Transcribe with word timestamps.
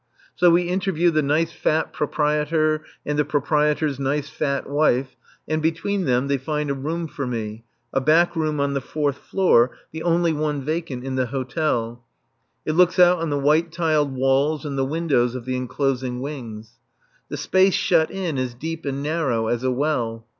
So 0.33 0.49
we 0.49 0.63
interview 0.63 1.11
the 1.11 1.21
nice 1.21 1.51
fat 1.51 1.93
propriétaire, 1.93 2.79
and 3.05 3.19
the 3.19 3.23
propriétaire's 3.23 3.99
nice 3.99 4.29
fat 4.31 4.67
wife, 4.67 5.15
and 5.47 5.61
between 5.61 6.05
them 6.05 6.27
they 6.27 6.39
find 6.39 6.71
a 6.71 6.73
room 6.73 7.07
for 7.07 7.27
me, 7.27 7.65
a 7.93 8.01
back 8.01 8.35
room 8.35 8.59
on 8.59 8.73
the 8.73 8.81
fourth 8.81 9.19
floor, 9.19 9.77
the 9.91 10.01
only 10.01 10.33
one 10.33 10.63
vacant 10.63 11.03
in 11.03 11.17
the 11.17 11.27
hotel; 11.27 12.03
it 12.65 12.71
looks 12.73 12.97
out 12.97 13.19
on 13.19 13.29
the 13.29 13.37
white 13.37 13.71
tiled 13.71 14.15
walls 14.15 14.65
and 14.65 14.75
the 14.75 14.83
windows 14.85 15.35
of 15.35 15.45
the 15.45 15.55
enclosing 15.55 16.19
wings. 16.19 16.79
The 17.29 17.37
space 17.37 17.75
shut 17.75 18.09
in 18.09 18.39
is 18.39 18.55
deep 18.55 18.85
and 18.87 19.03
narrow 19.03 19.49
as 19.49 19.63
a 19.63 19.69
well. 19.69 20.25